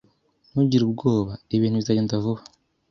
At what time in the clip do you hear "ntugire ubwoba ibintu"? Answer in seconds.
0.51-1.79